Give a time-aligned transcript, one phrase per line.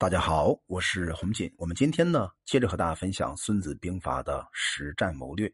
[0.00, 1.52] 大家好，我是洪锦。
[1.58, 5.52] 我们今天呢，接着和大家分享《孙子兵法》的实战谋略。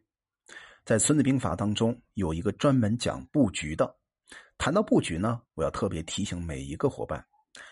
[0.85, 3.91] 在《孙子兵法》当中，有一个专门讲布局的。
[4.59, 7.25] 谈到布局呢，我要特别提醒每一个伙伴：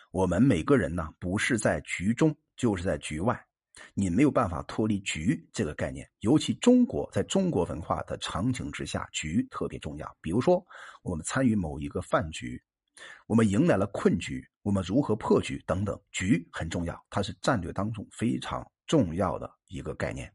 [0.09, 3.39] 我们每个人呢，不是在局中，就是在局外。
[3.93, 6.09] 你没有办法脱离局这个概念。
[6.21, 10.17] 尤其中国，在中国文化的场景之下，局特别重要。
[10.21, 10.65] 比如说，
[11.03, 12.59] 我们参与某一个饭局。
[13.27, 20.31] 我们迎来了困局，我们如何破局等等，局很重要，它是战略当中非常重要的一个概念。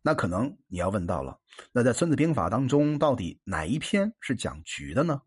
[0.00, 1.38] 那可能你要问到了，
[1.72, 5.20] 那在《孙子兵法》当中，到底哪一篇是讲局的呢？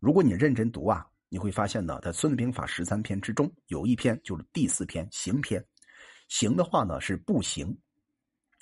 [0.00, 5.64] 如果你认真读啊，你会发现呢，在《孙子兵法》十三篇之中，有一篇就是第四篇形篇。
[6.28, 7.74] 形的话呢是步行，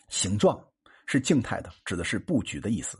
[0.08, 0.62] 形状
[1.06, 2.98] 是静态的，指的是布局的意思。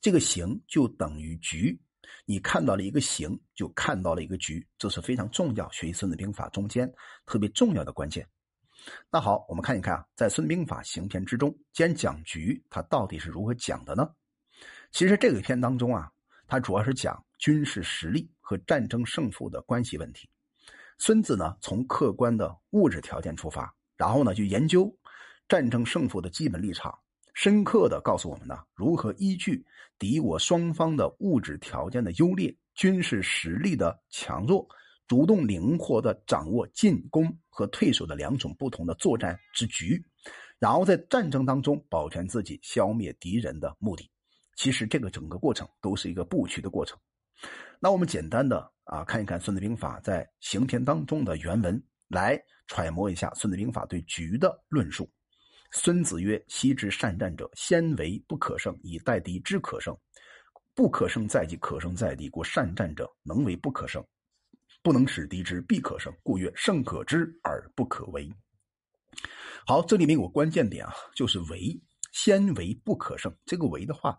[0.00, 1.80] 这个形就等于局。
[2.24, 5.70] 你看到了一个形，就看到了一个局，这是非常重要。
[5.70, 6.92] 学习《孙子兵法》中间
[7.24, 8.26] 特别重要的关键。
[9.10, 14.08] 那好，我们看一看啊，在《孙子兵法·行篇》之中，既然讲局，它到底是如何讲的呢？
[14.90, 16.10] 其实这个篇当中啊，
[16.46, 20.28] 它主要是讲军事实力和战争胜负的关系问题。
[20.98, 24.92] 孙子呢，从客观的物质条件出发，然后呢，就研究
[25.48, 26.96] 战争胜负的基本立场。
[27.38, 29.64] 深刻的告诉我们呢，如何依据
[29.96, 34.68] 敌我双方的物质条件的优劣、军事实力的强弱，
[35.06, 40.04] 主动灵活的掌握进攻和退守的两种不同的作战之局，
[40.58, 44.10] 然后在战争当中保全自己、消灭敌人的目的。
[44.56, 46.98] 其实这个整个过程都是一个布局的过程。
[47.78, 52.36] 那我们简单的啊看一看《孙子兵法》在行篇当中的原文，来
[52.66, 55.08] 揣摩一下《孙子兵法》对局的论述。
[55.70, 59.96] 孙子曰：“昔之善战者，先为不可胜，以待敌之可胜。
[60.74, 62.28] 不可胜在即，可胜在敌。
[62.28, 64.02] 故善战者，能为不可胜，
[64.82, 66.12] 不能使敌之必可胜。
[66.22, 68.30] 故曰：胜可知而不可为。”
[69.66, 71.78] 好，这里面有个关键点啊，就是“为”，
[72.12, 73.34] 先为不可胜。
[73.44, 74.16] 这个“为”的话，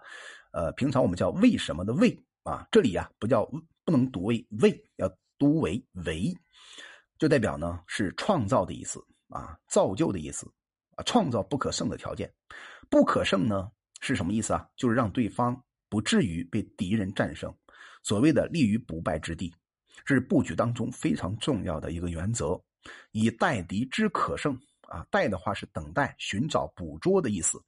[0.52, 3.44] 呃，平常我们叫“为什么”的“为”啊，这里呀不叫
[3.84, 6.32] 不能读为“为”，要读为“为”，
[7.18, 10.48] 就代表呢是创造的意思啊，造就的意思。
[11.06, 12.32] 创造不可胜的条件，
[12.90, 13.72] 不可胜呢
[14.02, 14.68] 是什么意思啊？
[14.76, 17.54] 就是让对方不至于被敌人战胜，
[18.04, 19.54] 所谓的立于不败之地，
[20.06, 22.60] 这是布局当中非常重要的一个原则。
[23.12, 27.62] 以待敌之可胜啊，待的话是等待、寻找、捕捉的意思。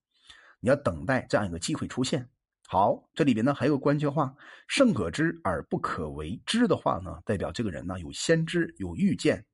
[0.60, 2.28] 你要等待这样一个机会出现。
[2.68, 4.34] 好，这里边呢还有个关键话：
[4.68, 6.42] 胜可知而不可为。
[6.46, 9.46] 知的话呢，代表这个人呢有先知、有预见，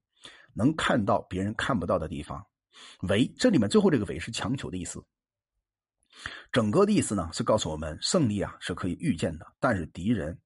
[0.53, 2.45] 能看到别人看不到的地方。
[3.09, 5.03] 为这里面最后这个为是强求的意思，
[6.51, 10.37] 整个的意思呢是告诉我们胜利啊是可以预见的，但是敌人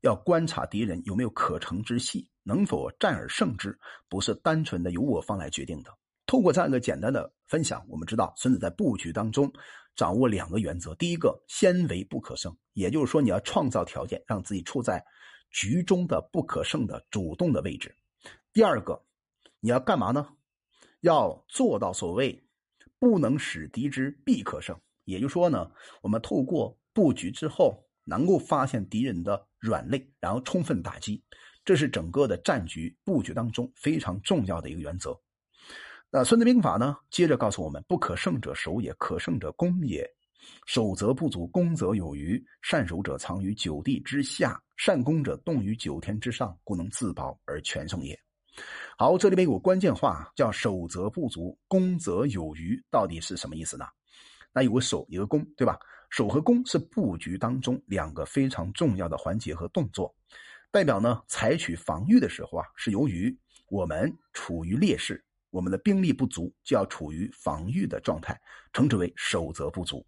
[0.00, 3.78] 要观察敌人有没有可乘之隙，能否战而胜之，
[4.08, 5.90] 不是单纯的由我方来决定的。
[6.26, 9.50] 透过这样一个简单的分享，我们知道孙子在布局当中
[9.94, 15.04] 掌握两个原则：第一个，先为不可胜，也就是说你要创造条件，让自己处在
[15.50, 17.90] 局中的不可胜的主动的位置；
[18.52, 19.04] 第二个，
[19.60, 20.28] 你要干嘛呢？
[21.04, 22.42] 要做到所谓
[22.98, 25.70] 不能使敌之必可胜，也就是说呢，
[26.00, 31.22] 我们透过布局之后，能够发现敌人的软肋，然后充分打击，
[31.62, 35.14] 这是整个的战局布局当中非常重要的一个原则。
[36.10, 40.10] 那《孙子兵法》呢，接着告诉我们：不可胜者守也，可胜者攻也。
[40.66, 42.42] 守则不足，攻则有余。
[42.62, 48.18] 善守者藏于九地之下，善攻者动于九天之上，故能自保而全胜也。
[48.96, 53.84] 好，这里边有个关键话，叫守则不足，攻则有余，到底是什么意思呢？
[54.52, 55.78] 那有个守，有个攻，对吧？
[56.10, 60.14] 守和攻是布局当中两个非常重要的环节和动作，
[60.70, 63.36] 代表呢，采取防御的时候啊，是由于
[63.68, 68.40] 我们处于劣势，我们的兵力不足，就要处于防御的状态，
[68.72, 70.06] 称之为守则不足。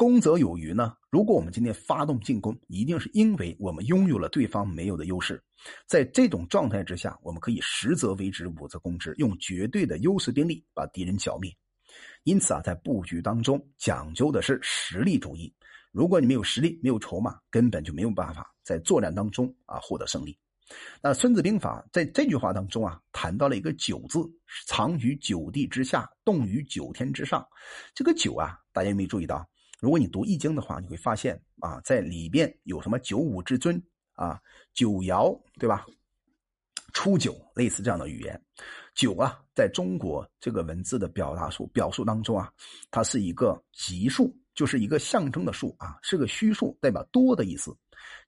[0.00, 0.96] 攻则有余呢？
[1.10, 5.44] 如果我们今天发动进攻，一定是因为我们拥有了对方没有的优势。
[5.86, 11.54] 在这种状态之下，我们可以十则为之，五则攻之，用绝对的优势兵力把敌人剿灭。
[12.24, 15.54] 因此啊，在布局当中讲究的是实力主义。
[15.92, 20.34] 如果你没有实力，没有筹码，根本就没有办法在作战当中啊获得胜利。
[21.02, 24.20] 那《孙子兵法》在这句话当中啊，谈到了一个“九”字，
[24.66, 27.46] 藏于九地之下，动于九天之上。
[27.94, 29.46] 这个“九”啊，大家有没有注意到？
[29.80, 33.82] 如果你读《易经》的话，你会发现啊，在里边有什么九五之尊
[34.14, 34.40] 啊，
[34.74, 35.86] 九爻对吧？
[36.92, 38.40] 初九类似这样的语言，
[38.94, 42.52] 九啊，在中国这个文字的表达数表述当中啊，
[42.90, 47.74] 它是一个吉数，就是一个象征的数啊，是个虚数，代表多的意思。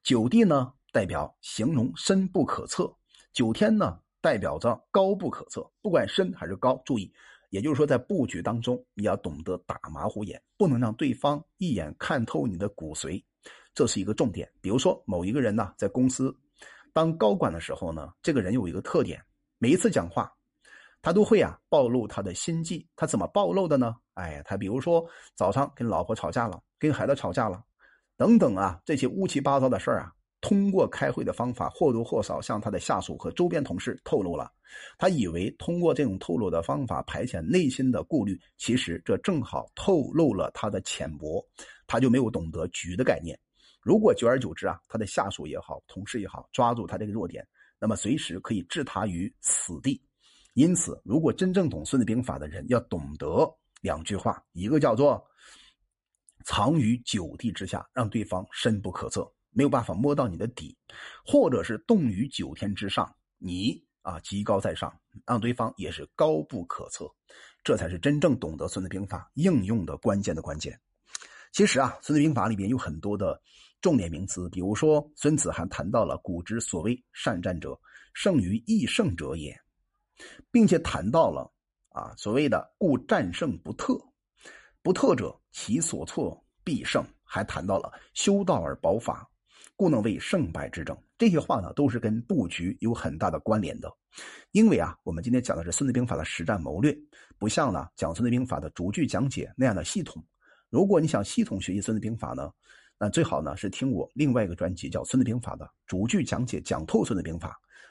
[0.05, 2.85] 九地呢，代表形容深不可测；
[3.33, 6.81] 九天呢，代表着高不可测，不管深还是高。
[6.85, 7.13] 注意，
[7.53, 13.23] 也就是说，在布局当中，你要懂得打马虎眼，不能让对方一眼看透你的骨髓，
[13.75, 14.51] 这是一个重点。
[14.63, 16.35] 比如说，某一个人呢，在公司
[16.95, 19.23] 当高管的时候呢，这个人有一个特点，
[19.59, 20.33] 每一次讲话，
[21.03, 22.89] 他都会啊暴露他的心迹。
[22.97, 23.97] 他怎么暴露的呢？
[24.15, 27.63] 哎，他比如说早上跟老婆吵架了，跟孩子吵架了，
[28.17, 30.11] 等等啊，这些乌七八糟的事儿啊。
[30.43, 34.53] 通过开会的方法，或多或少向他的下属和周边同事透露了。
[34.99, 41.43] 他以为通过这种透露的方法排遣内心的顾虑，其实这正好透露了他的浅薄。
[41.87, 43.39] 他就没有懂得局的概念。
[43.83, 47.47] 如果久而久之啊，他的下属也好，同事也好，抓住他这个弱点，
[47.79, 50.03] 那么随时可以置他于死地。
[50.55, 53.49] 因此，如果真正懂《孙子兵法》的人，要懂得
[53.81, 55.23] 两句话：一个叫做
[56.45, 59.31] “藏于九地之下”，让对方深不可测。
[59.53, 60.77] 没有办法摸到你的底，
[61.25, 64.93] 或者是动于九天之上，你啊极高在上，
[65.27, 67.07] 让对方也是高不可测，
[67.63, 70.79] 这才是真正懂得《孙子兵法》应用的关键的关键。
[71.53, 73.41] 其实啊，《孙子兵法》里边有很多的
[73.83, 77.79] 重点名词，比如说孙子还谈到了古之所谓善战者，
[78.15, 79.55] 胜于易胜者也，
[80.51, 81.53] 并且谈到了
[81.91, 84.01] 啊所谓的故战胜不特，
[84.81, 89.29] 不特者其所措必胜，还谈到了修道而保法。
[89.83, 93.93] 故能为胜败之争，这些话呢都是跟布局有很大的关联的。
[94.53, 96.97] 因为啊，我们今天讲的是《孙子兵法》的实战谋略，
[97.37, 100.25] 不像呢讲《孙子兵法》的逐句讲解那样的系统。
[100.71, 102.49] 如果你想系统学习《孙子兵法》呢，
[102.97, 107.49] 那最好呢是听我另外一个专辑叫《孙子兵法》的逐句讲解，讲透《孙子兵法》。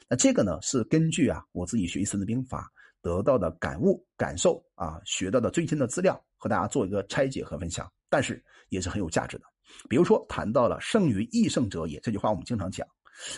[0.08, 2.72] 那这个呢是根据啊我自己学习《孙子兵法》
[3.02, 9.44] 得到的感悟、感受啊，学到的最新的资料，和大家做一个拆解和分享，但是也是很有价值的。
[9.88, 12.86] 比如说，谈到了“胜于易胜者也”这句话，我们经常讲，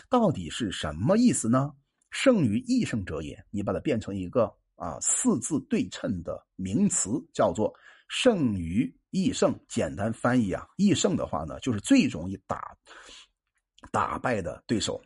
[0.08, 1.72] 到底是什么意思呢
[2.10, 4.44] ？“胜于易胜者也”，你把它变成一个
[4.76, 7.75] 啊四字对称的名词，叫做
[8.08, 9.58] “胜于易胜”。
[9.69, 12.76] 简单翻译啊，易胜的话呢，就是最容易打
[13.90, 15.00] 打败的对手，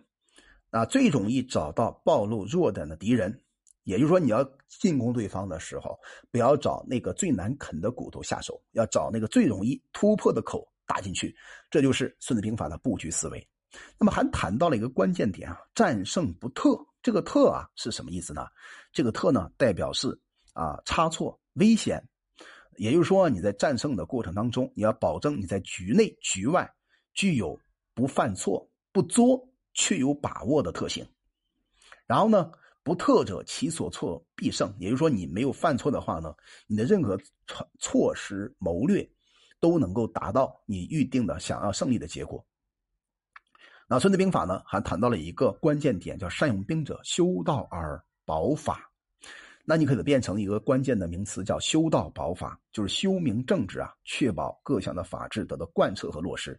[0.71, 3.43] 啊，最容易找到暴露弱点的敌人。
[3.85, 5.99] 也就是说，你要进攻对方的时候，
[6.31, 10.71] 不要找那个最难啃的骨头下手，要找那个最容易突破的口。
[10.89, 11.37] 打进去，
[11.71, 13.49] 这就是《孙子兵法》的布局思维。
[13.99, 16.85] 那么还谈到了一个关键点啊，战胜不特。
[17.03, 18.47] 这个特啊是什么意思呢？
[18.93, 20.19] 这个特呢代表是
[20.55, 22.03] 啊差错、危险。
[22.77, 26.69] 也就是说，你在战胜的过程当中，你要保证你在局内、局外
[27.13, 27.59] 具有
[27.93, 31.07] 不犯错、不作却有把握的特性。
[32.07, 32.51] 然后呢，
[32.83, 34.75] 不特者，其所错必胜。
[34.79, 36.35] 也就是说，你没有犯错的话呢，
[36.67, 39.09] 你的任何措措施、谋略。
[39.61, 42.45] 都能够达到你预定的想要胜利的结果。
[43.89, 48.91] 那《孙子兵法》呢，还谈到了一个关键点，叫“善用兵者，修道而保法”。
[49.65, 56.59] 那你可以变成一个关键的名词，叫“修道保法”，就是修明政治啊，确保各项的法治得到贯彻和落实，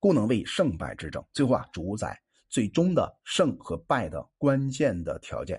[0.00, 1.22] 故能为胜败之政。
[1.32, 2.18] 最后啊，主宰。
[2.52, 5.58] 最终的胜和败的关键的条件，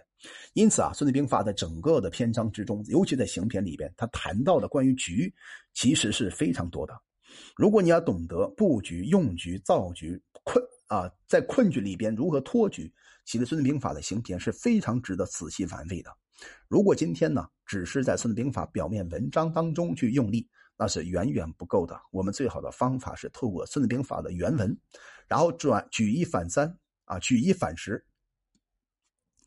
[0.54, 5.34] 因此啊，《孙子兵法》在整个的篇章之中，尤其在行篇里边，他谈到的关于局，
[5.74, 6.94] 其实是非常多的。
[7.56, 12.94] 如果你要懂得布局、用局、造局、困啊，在困局里边如何脱局，
[13.26, 16.16] 其实《孙子兵法》的行篇是非常值得仔细玩味的。
[16.68, 20.48] 如果今天呢，只是在《孙子兵法》表面文章当中去用力，
[20.78, 22.00] 那是远远不够的。
[22.12, 24.78] 我们最好的方法是透过《孙子兵法》的原文，
[25.28, 26.72] 然后转举一反三。
[27.06, 28.06] 啊，举一反十，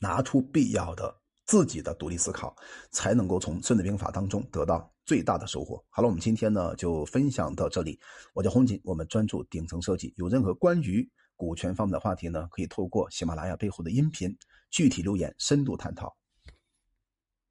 [0.00, 1.14] 拿出必要的
[1.46, 2.54] 自己的独立思考，
[2.90, 5.84] 才能够从《孙子兵法》当中得到最大的收获。
[5.88, 7.98] 好了，我们今天呢就分享到这里。
[8.34, 10.12] 我叫洪锦，我们专注顶层设计。
[10.16, 14.36] 有任何关于股权方面的话题呢，可以透过喜马拉雅背后的音频
[14.70, 16.16] 具体留言深度探讨。